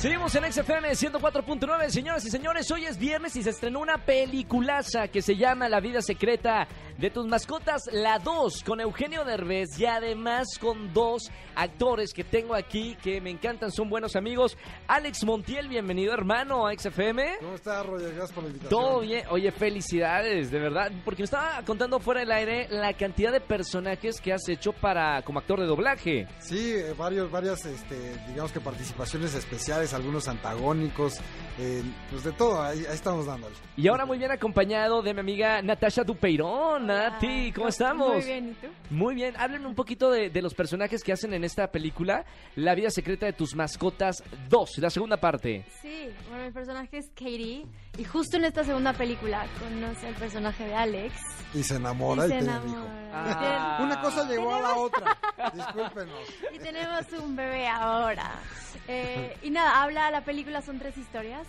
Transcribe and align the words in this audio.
Seguimos 0.00 0.34
en 0.34 0.50
XFM 0.50 0.92
104.9, 0.92 1.90
señoras 1.90 2.24
y 2.24 2.30
señores. 2.30 2.70
Hoy 2.70 2.86
es 2.86 2.96
viernes 2.96 3.36
y 3.36 3.42
se 3.42 3.50
estrenó 3.50 3.80
una 3.80 3.98
peliculaza 3.98 5.08
que 5.08 5.20
se 5.20 5.36
llama 5.36 5.68
La 5.68 5.80
vida 5.80 6.00
secreta 6.00 6.66
de 6.96 7.10
tus 7.10 7.26
mascotas, 7.26 7.82
la 7.92 8.18
2, 8.18 8.62
con 8.62 8.80
Eugenio 8.80 9.24
Derbez 9.24 9.78
y 9.78 9.86
además 9.86 10.58
con 10.58 10.92
dos 10.92 11.30
actores 11.54 12.12
que 12.12 12.24
tengo 12.24 12.54
aquí 12.54 12.96
que 13.02 13.20
me 13.20 13.30
encantan, 13.30 13.70
son 13.70 13.88
buenos 13.88 14.16
amigos. 14.16 14.56
Alex 14.86 15.24
Montiel, 15.24 15.68
bienvenido 15.68 16.14
hermano 16.14 16.66
a 16.66 16.74
XFM. 16.74 17.36
¿Cómo 17.40 17.54
estás, 17.54 17.84
Roger? 17.84 18.14
Gracias 18.14 18.32
por 18.32 18.44
la 18.44 18.50
invitación. 18.50 18.82
Todo 18.82 19.00
bien. 19.00 19.24
Oye, 19.30 19.50
felicidades, 19.50 20.50
de 20.50 20.58
verdad. 20.58 20.92
Porque 21.04 21.22
me 21.22 21.24
estaba 21.24 21.62
contando 21.64 22.00
fuera 22.00 22.20
del 22.20 22.32
aire 22.32 22.68
la 22.70 22.92
cantidad 22.94 23.32
de 23.32 23.40
personajes 23.40 24.20
que 24.20 24.32
has 24.32 24.48
hecho 24.48 24.72
para 24.72 25.22
como 25.22 25.38
actor 25.38 25.60
de 25.60 25.66
doblaje. 25.66 26.26
Sí, 26.38 26.72
eh, 26.74 26.94
varios, 26.96 27.30
varias, 27.30 27.64
este, 27.64 27.96
digamos 28.28 28.52
que 28.52 28.60
participaciones 28.60 29.34
especiales, 29.34 29.89
algunos 29.94 30.28
antagónicos, 30.28 31.18
eh, 31.62 31.82
pues 32.10 32.24
de 32.24 32.32
todo, 32.32 32.62
ahí, 32.62 32.78
ahí 32.88 32.94
estamos 32.94 33.26
dándole. 33.26 33.54
Y 33.76 33.86
ahora 33.88 34.06
muy 34.06 34.16
bien 34.16 34.30
acompañado 34.30 35.02
de 35.02 35.12
mi 35.12 35.20
amiga 35.20 35.60
Natasha 35.60 36.02
Dupeirón. 36.04 36.86
Nati, 36.86 37.52
¿cómo 37.52 37.68
estamos? 37.68 38.14
Muy 38.14 38.24
bien, 38.24 38.48
¿y 38.50 38.54
tú? 38.54 38.66
Muy 38.88 39.14
bien, 39.14 39.34
háblenme 39.36 39.66
un 39.66 39.74
poquito 39.74 40.10
de, 40.10 40.30
de 40.30 40.42
los 40.42 40.54
personajes 40.54 41.02
que 41.04 41.12
hacen 41.12 41.34
en 41.34 41.44
esta 41.44 41.70
película, 41.70 42.24
La 42.56 42.74
vida 42.74 42.88
secreta 42.90 43.26
de 43.26 43.34
tus 43.34 43.54
mascotas 43.54 44.22
2, 44.48 44.78
la 44.78 44.88
segunda 44.90 45.18
parte. 45.18 45.66
Sí, 45.82 46.08
bueno, 46.30 46.46
mi 46.46 46.50
personaje 46.52 46.96
es 46.98 47.10
Katie 47.10 47.66
y 47.98 48.04
justo 48.04 48.38
en 48.38 48.44
esta 48.46 48.64
segunda 48.64 48.92
película 48.94 49.46
conoce 49.58 50.06
al 50.08 50.14
personaje 50.14 50.64
de 50.64 50.74
Alex. 50.74 51.14
Y 51.52 51.62
se 51.62 51.76
enamora 51.76 52.22
y, 52.22 52.26
y 52.26 52.30
se 52.30 52.38
tiene 52.38 52.52
enamora. 52.52 52.70
hijo. 52.80 52.88
Ah. 53.12 53.78
Una 53.82 54.00
cosa 54.00 54.24
llevó 54.28 54.54
a 54.54 54.60
la 54.62 54.74
otra. 54.76 55.18
Discúlpenos. 55.52 56.18
Y 56.54 56.58
tenemos 56.58 57.04
un 57.22 57.34
bebé 57.36 57.66
ahora. 57.68 58.32
Eh, 58.88 59.36
y 59.42 59.50
nada, 59.50 59.82
habla, 59.82 60.10
la 60.10 60.22
película 60.24 60.62
son 60.62 60.78
tres 60.78 60.96
historias. 60.96 61.46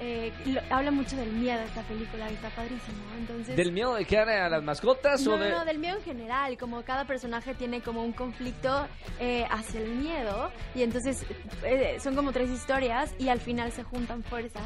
Eh, 0.00 0.32
lo- 0.46 0.60
habla 0.74 0.90
mucho 0.90 1.14
del 1.16 1.30
miedo 1.30 1.60
esta 1.62 1.82
película 1.82 2.28
y 2.28 2.34
está 2.34 2.48
padrísimo. 2.50 2.98
Entonces, 3.16 3.56
¿Del 3.56 3.70
miedo 3.70 3.94
de 3.94 4.04
quedar 4.04 4.28
a 4.28 4.48
las 4.48 4.62
mascotas 4.62 5.22
no, 5.22 5.34
o 5.34 5.38
de...? 5.38 5.50
no, 5.50 5.64
del 5.64 5.78
miedo 5.78 5.96
en 5.98 6.02
general, 6.02 6.58
como 6.58 6.82
cada 6.82 7.04
personaje 7.06 7.54
tiene 7.54 7.80
como 7.80 8.02
un 8.02 8.12
conflicto 8.12 8.88
eh, 9.20 9.46
hacia 9.48 9.80
el 9.80 9.90
miedo 9.90 10.50
y 10.74 10.82
entonces 10.82 11.24
eh, 11.62 11.96
son 12.00 12.16
como 12.16 12.32
tres 12.32 12.50
historias 12.50 13.14
y 13.20 13.28
al 13.28 13.38
final 13.40 13.70
se 13.70 13.84
juntan 13.84 14.24
fuerzas 14.24 14.62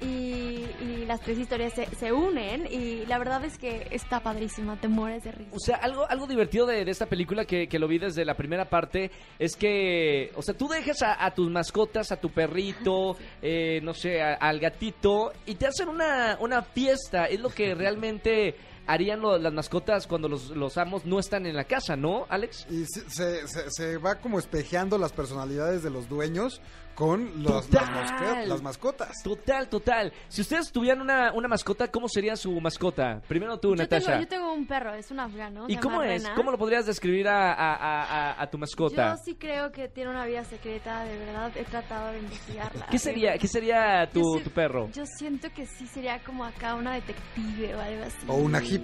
y, 0.00 0.64
y 0.80 1.04
las 1.06 1.20
tres 1.20 1.38
historias 1.38 1.72
se, 1.72 1.86
se 1.96 2.12
unen 2.12 2.66
y 2.70 3.04
la 3.06 3.18
verdad 3.18 3.44
es 3.44 3.58
que 3.58 3.88
está 3.90 4.20
padrísima, 4.20 4.76
te 4.80 4.88
mueres 4.88 5.24
de 5.24 5.32
risa. 5.32 5.50
O 5.54 5.58
sea, 5.58 5.76
algo, 5.76 6.08
algo 6.08 6.26
divertido 6.26 6.66
de, 6.66 6.84
de 6.84 6.90
esta 6.90 7.06
película 7.06 7.44
que, 7.44 7.66
que 7.68 7.78
lo 7.78 7.88
vi 7.88 7.98
desde 7.98 8.24
la 8.24 8.34
primera 8.34 8.66
parte 8.68 9.10
es 9.38 9.56
que, 9.56 10.30
o 10.36 10.42
sea, 10.42 10.54
tú 10.54 10.68
dejas 10.68 11.02
a, 11.02 11.24
a 11.24 11.34
tus 11.34 11.50
mascotas, 11.50 12.12
a 12.12 12.20
tu 12.20 12.30
perrito, 12.30 13.16
eh, 13.42 13.80
no 13.82 13.94
sé, 13.94 14.22
a- 14.22 14.34
al 14.34 14.60
gatito, 14.60 15.32
y 15.46 15.54
te 15.56 15.66
hacen 15.66 15.88
una, 15.88 16.36
una 16.40 16.62
fiesta. 16.62 17.26
Es 17.26 17.40
lo 17.40 17.48
que 17.50 17.74
realmente 17.76 18.54
harían 18.88 19.20
lo- 19.20 19.38
las 19.38 19.52
mascotas 19.52 20.06
cuando 20.08 20.28
los, 20.28 20.50
los 20.50 20.76
amos 20.78 21.04
no 21.04 21.20
están 21.20 21.46
en 21.46 21.54
la 21.54 21.64
casa, 21.64 21.94
¿no, 21.94 22.26
Alex? 22.28 22.66
Y 22.70 22.84
se, 22.86 23.46
se- 23.70 23.98
va 23.98 24.16
como 24.16 24.38
espejeando 24.40 24.98
las 24.98 25.12
personalidades 25.12 25.82
de 25.84 25.90
los 25.90 26.08
dueños 26.08 26.60
con 26.94 27.44
los- 27.44 27.52
las, 27.52 27.66
Total. 27.68 27.94
mosque- 27.94 28.46
las 28.46 28.60
mascotas. 28.62 29.22
Total, 29.22 29.68
total. 29.68 30.12
Si 30.28 30.40
ustedes 30.40 30.72
tuvieran 30.72 31.00
una, 31.00 31.32
una 31.32 31.46
mascota, 31.46 31.86
¿cómo 31.88 32.08
sería 32.08 32.34
su 32.34 32.50
mascota? 32.60 33.20
Primero 33.28 33.56
tú, 33.60 33.68
yo, 33.70 33.76
Natasha. 33.76 34.06
tengo, 34.06 34.20
yo 34.22 34.26
tengo 34.28 34.52
un 34.52 34.66
perro, 34.66 34.94
es 34.94 35.08
un 35.12 35.20
afgano. 35.20 35.66
¿Y 35.68 35.76
cómo 35.76 36.02
es? 36.02 36.24
Rena. 36.24 36.34
¿Cómo 36.34 36.50
lo 36.50 36.58
podrías 36.58 36.86
describir 36.86 37.28
a, 37.28 37.52
a- 37.52 37.74
a- 37.76 38.02
a- 38.32 38.42
a 38.42 38.50
tu 38.50 38.58
mascota? 38.58 39.14
Yo 39.16 39.22
sí 39.24 39.36
creo 39.36 39.70
que 39.70 39.88
tiene 39.88 40.10
una 40.10 40.26
vida 40.26 40.42
secreta, 40.42 41.04
de 41.04 41.18
verdad 41.18 41.52
he 41.56 41.62
tratado 41.64 42.10
de 42.10 42.18
investigarla. 42.18 42.86
¿Qué 42.90 42.98
sería, 42.98 43.38
qué 43.38 43.46
sería 43.46 44.08
tu, 44.12 44.38
Yo 44.38 44.42
tu 44.42 44.50
perro? 44.50 44.90
Yo 44.92 45.04
siento 45.06 45.50
que 45.54 45.66
sí 45.66 45.86
sería 45.86 46.18
como 46.24 46.44
acá 46.44 46.74
una 46.74 46.94
detective 46.94 47.76
o 47.76 47.80
algo 47.80 48.02
así. 48.04 48.26
O 48.26 48.34
una 48.34 48.60
hippie. 48.60 48.77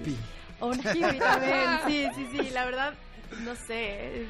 O 0.59 0.67
una 0.67 0.93
hippie 0.93 1.19
también. 1.19 1.79
Sí, 1.87 2.07
sí, 2.15 2.27
sí. 2.31 2.49
La 2.51 2.65
verdad, 2.65 2.93
no 3.43 3.55
sé. 3.55 4.25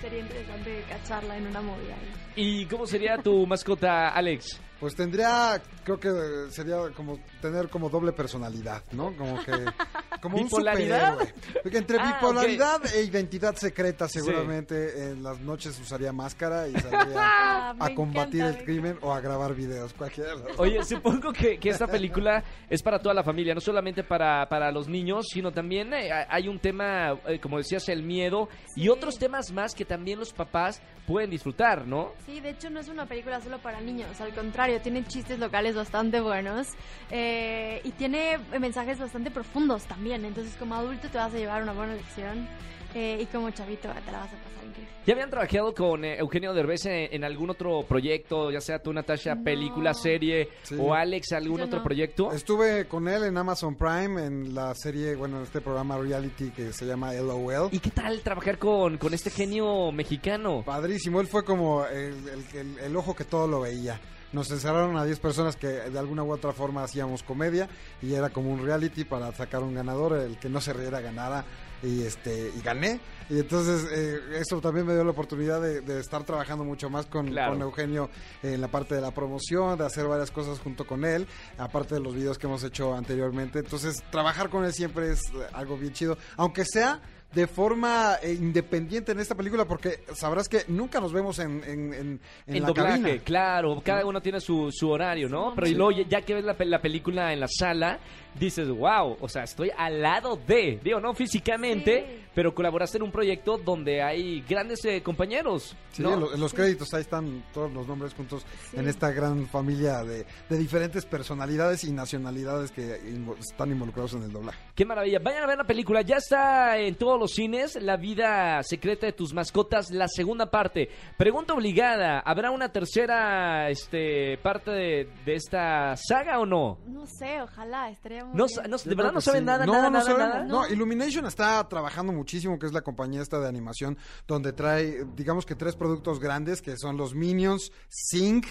Sería 0.00 0.20
interesante 0.20 0.84
cacharla 0.88 1.36
en 1.36 1.46
una 1.46 1.60
movida. 1.60 1.94
¿Y 2.36 2.66
cómo 2.66 2.86
sería 2.86 3.18
tu 3.18 3.46
mascota, 3.46 4.10
Alex? 4.10 4.60
Pues 4.80 4.94
tendría, 4.94 5.60
creo 5.84 5.98
que 5.98 6.50
sería 6.50 6.76
como 6.94 7.18
tener 7.42 7.68
como 7.68 7.88
doble 7.90 8.12
personalidad, 8.12 8.82
¿no? 8.92 9.12
Como 9.16 9.42
que... 9.44 9.52
Como 10.20 10.36
un 10.36 10.44
¿Bipolaridad? 10.46 11.12
superhéroe. 11.12 11.34
Porque 11.62 11.78
Entre 11.78 11.96
Ah, 12.00 12.18
bipolaridad 12.20 12.86
e 12.92 13.04
identidad 13.04 13.54
secreta 13.54 14.08
seguramente 14.08 15.10
en 15.10 15.22
las 15.22 15.38
noches 15.38 15.78
usaría 15.78 16.12
máscara 16.12 16.66
y 16.66 16.72
saldría 16.80 17.14
Ah, 17.14 17.74
a 17.78 17.94
combatir 17.94 18.40
encanta, 18.40 18.48
el 18.48 18.56
me 18.58 18.64
crimen 18.64 18.98
o 19.00 19.12
a 19.14 19.20
grabar 19.20 19.54
videos, 19.54 19.94
cualquiera 19.94 20.30
de 20.30 20.36
los 20.38 20.48
dos. 20.48 20.58
Oye, 20.58 20.82
supongo 20.82 21.32
que, 21.32 21.58
que 21.60 21.68
esta 21.68 21.86
película 21.90 22.42
es 22.68 22.82
para 22.82 22.98
toda 22.98 23.14
la 23.14 23.22
familia, 23.22 23.54
no 23.54 23.60
solamente 23.60 24.02
para, 24.02 24.48
para 24.48 24.72
los 24.72 24.88
niños, 24.88 25.26
sino 25.32 25.52
también 25.52 25.92
eh, 25.94 26.10
hay 26.28 26.48
un 26.48 26.58
tema, 26.58 27.12
eh, 27.28 27.38
como 27.38 27.58
decías, 27.58 27.88
el 27.88 28.02
miedo 28.02 28.48
y 28.74 28.88
otros 28.88 29.20
temas 29.20 29.52
más 29.52 29.72
que 29.72 29.84
también 29.84 30.18
los 30.18 30.32
papás 30.32 30.82
pueden 31.06 31.30
disfrutar, 31.30 31.86
¿no? 31.86 32.12
Sí, 32.26 32.40
de 32.40 32.50
hecho 32.50 32.70
no 32.70 32.80
es 32.80 32.88
una 32.88 33.06
película 33.06 33.40
solo 33.40 33.58
para 33.60 33.80
niños, 33.80 34.20
al 34.20 34.34
contrario, 34.34 34.67
tiene 34.80 35.04
chistes 35.04 35.38
locales 35.38 35.74
bastante 35.74 36.20
buenos 36.20 36.68
eh, 37.10 37.80
y 37.84 37.90
tiene 37.92 38.38
mensajes 38.60 38.98
bastante 38.98 39.30
profundos 39.30 39.84
también, 39.84 40.24
entonces 40.24 40.54
como 40.58 40.74
adulto 40.74 41.08
te 41.08 41.18
vas 41.18 41.32
a 41.34 41.36
llevar 41.38 41.62
una 41.62 41.72
buena 41.72 41.94
lección 41.94 42.46
eh, 42.94 43.18
y 43.20 43.26
como 43.26 43.50
chavito 43.50 43.88
te 43.88 44.12
la 44.12 44.18
vas 44.20 44.28
a 44.32 44.36
pasar 44.36 44.64
increíble. 44.66 44.88
¿Ya 45.06 45.12
habían 45.14 45.30
trabajado 45.30 45.74
con 45.74 46.04
eh, 46.04 46.18
Eugenio 46.18 46.52
Derbez 46.54 46.86
en, 46.86 47.08
en 47.14 47.24
algún 47.24 47.50
otro 47.50 47.82
proyecto, 47.82 48.50
ya 48.50 48.60
sea 48.60 48.78
tú, 48.82 48.92
Natasha, 48.92 49.34
No. 49.34 49.44
película, 49.44 49.92
serie, 49.94 50.48
Sí. 50.62 50.74
o 50.78 50.94
Alex, 50.94 51.32
algún 51.32 51.58
Yo 51.58 51.64
otro 51.66 51.78
no. 51.78 51.84
proyecto? 51.84 52.32
Estuve 52.32 52.86
con 52.86 53.08
él 53.08 53.24
en 53.24 53.36
Amazon 53.36 53.74
Prime 53.76 54.24
en 54.24 54.54
la 54.54 54.74
serie, 54.74 55.16
bueno, 55.16 55.38
en 55.38 55.42
este 55.44 55.60
programa 55.60 55.98
reality 55.98 56.50
que 56.50 56.72
se 56.72 56.86
llama 56.86 57.12
LOL. 57.14 57.68
¿Y 57.72 57.78
qué 57.78 57.90
tal 57.90 58.20
trabajar 58.20 58.58
con, 58.58 58.96
con 58.98 59.12
este 59.14 59.30
genio 59.30 59.92
mexicano? 59.92 60.62
Padrísimo, 60.64 61.20
él 61.20 61.26
fue 61.26 61.44
como 61.44 61.84
el, 61.86 62.14
el- 62.28 62.58
el- 62.58 62.78
el 62.78 62.96
ojo 62.96 63.14
que 63.14 63.24
todo 63.24 63.46
lo 63.46 63.60
veía. 63.60 64.00
Nos 64.32 64.50
encerraron 64.50 64.96
a 64.96 65.04
10 65.04 65.20
personas 65.20 65.56
que 65.56 65.66
de 65.68 65.98
alguna 65.98 66.22
u 66.22 66.32
otra 66.32 66.52
forma 66.52 66.82
hacíamos 66.84 67.22
comedia 67.22 67.68
y 68.02 68.12
era 68.14 68.28
como 68.30 68.50
un 68.50 68.62
reality 68.62 69.04
para 69.04 69.32
sacar 69.32 69.62
un 69.62 69.74
ganador, 69.74 70.12
el 70.18 70.38
que 70.38 70.48
no 70.48 70.60
se 70.60 70.72
riera 70.74 71.00
ganara 71.00 71.44
y 71.82 72.02
este 72.02 72.52
y 72.56 72.60
gané. 72.60 73.00
Y 73.30 73.38
entonces 73.38 73.86
eh, 73.92 74.18
eso 74.40 74.60
también 74.60 74.86
me 74.86 74.92
dio 74.94 75.04
la 75.04 75.12
oportunidad 75.12 75.60
de, 75.62 75.80
de 75.80 76.00
estar 76.00 76.24
trabajando 76.24 76.64
mucho 76.64 76.90
más 76.90 77.06
con, 77.06 77.28
Claro. 77.28 77.52
con 77.52 77.62
Eugenio 77.62 78.10
en 78.42 78.60
la 78.60 78.68
parte 78.68 78.94
de 78.94 79.00
la 79.00 79.12
promoción, 79.12 79.78
de 79.78 79.86
hacer 79.86 80.06
varias 80.06 80.30
cosas 80.30 80.58
junto 80.58 80.86
con 80.86 81.04
él, 81.04 81.26
aparte 81.56 81.94
de 81.94 82.00
los 82.00 82.14
videos 82.14 82.36
que 82.38 82.46
hemos 82.46 82.62
hecho 82.64 82.94
anteriormente. 82.94 83.60
Entonces 83.60 84.02
trabajar 84.10 84.50
con 84.50 84.64
él 84.64 84.72
siempre 84.72 85.10
es 85.12 85.20
algo 85.52 85.76
bien 85.78 85.92
chido, 85.92 86.18
aunque 86.36 86.64
sea 86.64 87.00
de 87.32 87.46
forma 87.46 88.14
eh, 88.22 88.32
independiente 88.32 89.12
en 89.12 89.20
esta 89.20 89.34
película, 89.34 89.64
porque 89.66 90.00
sabrás 90.14 90.48
que 90.48 90.62
nunca 90.68 90.98
nos 91.00 91.12
vemos 91.12 91.38
en, 91.38 91.62
en, 91.64 91.92
en, 91.94 92.20
en 92.46 92.56
En 92.56 92.62
la 92.62 92.68
doblaje, 92.68 93.02
cabina. 93.02 93.22
claro, 93.24 93.82
cada 93.84 94.06
uno 94.06 94.20
tiene 94.22 94.40
su, 94.40 94.70
su 94.72 94.88
horario, 94.88 95.28
¿no? 95.28 95.52
Pero 95.54 95.66
y 95.68 95.74
luego 95.74 95.90
ya- 96.08 96.22
que 96.22 96.34
ves 96.34 96.44
la, 96.44 96.56
la 96.58 96.80
película 96.80 97.32
en 97.32 97.40
la 97.40 97.46
sala, 97.48 97.98
dices, 98.38 98.68
wow, 98.68 99.16
o 99.20 99.28
sea, 99.28 99.42
estoy 99.42 99.70
al 99.76 100.00
lado 100.00 100.38
de, 100.46 100.80
digo, 100.82 101.00
no 101.00 101.12
físicamente, 101.14 102.06
Sí. 102.18 102.24
pero 102.34 102.54
colaboraste 102.54 102.96
en 102.98 103.02
un 103.02 103.10
proyecto 103.12 103.58
donde 103.58 104.02
hay 104.02 104.42
grandes 104.48 104.84
eh, 104.84 105.02
compañeros, 105.02 105.76
Sí, 105.92 106.02
los 106.02 106.54
créditos 106.54 106.94
ahí 106.94 107.00
están 107.00 107.42
todos 107.52 107.72
los 107.72 107.86
nombres 107.88 108.14
juntos 108.14 108.44
Sí. 108.70 108.76
en 108.76 108.86
esta 108.88 109.10
gran 109.10 109.46
familia 109.48 110.04
de, 110.04 110.24
de 110.48 110.58
diferentes 110.58 111.04
personalidades 111.04 111.82
y 111.84 111.92
nacionalidades 111.92 112.70
que 112.70 113.00
invo- 113.10 113.36
están 113.38 113.70
involucrados 113.70 114.14
en 114.14 114.22
el 114.22 114.32
doblaje. 114.32 114.58
Qué 114.74 114.84
maravilla. 114.84 115.18
Vayan 115.18 115.42
a 115.42 115.46
ver 115.46 115.58
la 115.58 115.64
película. 115.64 116.02
Ya 116.02 116.16
está 116.16 116.78
en 116.78 116.94
todos 117.18 117.30
los 117.30 117.32
cines. 117.32 117.76
La 117.82 117.96
vida 117.96 118.62
secreta 118.62 119.06
de 119.06 119.12
tus 119.12 119.32
mascotas, 119.34 119.90
la 119.90 120.06
segunda 120.08 120.50
parte. 120.50 120.88
Pregunta 121.16 121.52
obligada. 121.54 122.20
¿Habrá 122.20 122.50
una 122.50 122.70
tercera 122.70 123.68
este, 123.70 124.38
parte 124.38 124.70
de, 124.70 125.08
de 125.24 125.34
esta 125.34 125.96
saga 125.96 126.38
o 126.38 126.46
no? 126.46 126.78
No 126.86 127.06
sé, 127.06 127.42
ojalá, 127.42 127.90
estaría 127.90 128.24
muy 128.24 128.36
No, 128.36 128.46
bien. 128.46 128.70
no- 128.70 128.76
¿De 128.78 128.94
verdad 128.94 129.12
no 129.12 129.20
saben 129.20 129.40
sí. 129.42 129.46
nada, 129.46 129.66
No, 129.66 129.72
nada, 129.72 129.84
no 129.84 129.90
nada, 129.90 130.04
sabemos. 130.04 130.28
nada? 130.34 130.44
No, 130.44 130.68
Illumination 130.68 131.26
está 131.26 131.66
trabajando 131.68 132.12
muchísimo, 132.12 132.58
que 132.58 132.66
es 132.66 132.72
la 132.72 132.82
compañía 132.82 133.20
esta 133.22 133.38
de 133.40 133.48
animación, 133.48 133.98
donde 134.26 134.52
trae, 134.52 135.04
digamos 135.16 135.44
que 135.44 135.54
tres 135.56 135.74
productos 135.76 136.20
grandes, 136.20 136.62
que 136.62 136.76
son 136.76 136.96
los 136.96 137.14
Minions, 137.14 137.72
Sync 137.88 138.46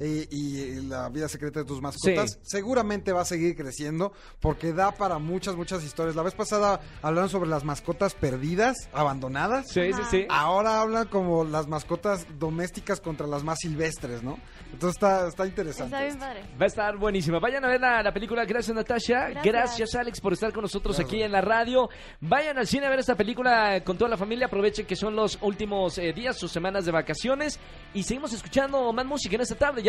eh, 0.00 0.26
y 0.30 0.80
la 0.88 1.08
vida 1.10 1.28
secreta 1.28 1.60
de 1.60 1.66
tus 1.66 1.80
mascotas, 1.80 2.32
Sí. 2.32 2.38
seguramente 2.42 3.12
va 3.12 3.20
a 3.20 3.24
seguir 3.24 3.54
creciendo 3.54 4.12
porque 4.40 4.72
da 4.72 4.90
para 4.92 5.18
muchas, 5.18 5.54
muchas 5.56 5.84
historias. 5.84 6.16
La 6.16 6.22
vez 6.22 6.34
pasada 6.34 6.80
hablaron 7.02 7.28
sobre 7.30 7.48
las 7.48 7.64
mascotas 7.64 8.14
perdidas, 8.14 8.76
abandonadas. 8.92 9.68
Sí, 9.68 9.92
sí, 9.92 10.00
Ajá. 10.00 10.10
sí. 10.10 10.26
Ahora 10.28 10.80
hablan 10.80 11.06
como 11.08 11.44
las 11.44 11.68
mascotas 11.68 12.26
domésticas 12.38 13.00
contra 13.00 13.26
las 13.26 13.44
más 13.44 13.58
silvestres, 13.60 14.22
¿no? 14.22 14.38
Entonces 14.72 14.96
está, 14.96 15.28
está 15.28 15.46
interesante. 15.46 15.94
Está 15.94 16.04
bien 16.06 16.18
padre. 16.18 16.42
Va 16.58 16.64
a 16.64 16.68
estar 16.68 16.96
buenísima. 16.96 17.38
Vayan 17.40 17.64
a 17.64 17.68
ver 17.68 17.80
la, 17.80 18.02
la 18.02 18.12
película. 18.12 18.44
Gracias, 18.44 18.74
Natasha. 18.74 19.28
Gracias. 19.28 19.44
Gracias. 19.44 19.94
Alex, 19.96 20.20
por 20.20 20.32
estar 20.32 20.52
con 20.52 20.62
nosotros 20.62 20.96
Gracias. 20.96 21.12
aquí 21.12 21.22
en 21.22 21.32
la 21.32 21.40
radio. 21.40 21.88
Vayan 22.20 22.56
al 22.56 22.66
cine 22.66 22.86
a 22.86 22.90
ver 22.90 23.00
esta 23.00 23.16
película 23.16 23.82
con 23.84 23.98
toda 23.98 24.08
la 24.08 24.16
familia. 24.16 24.46
Aprovechen 24.46 24.86
que 24.86 24.96
son 24.96 25.14
los 25.16 25.38
últimos 25.42 25.98
eh, 25.98 26.12
días, 26.14 26.38
sus 26.38 26.50
semanas 26.52 26.84
de 26.86 26.92
vacaciones. 26.92 27.58
Y 27.92 28.04
seguimos 28.04 28.32
escuchando 28.32 28.92
más 28.92 29.04
música 29.04 29.34
en 29.34 29.42
esta 29.42 29.56
tarde. 29.56 29.82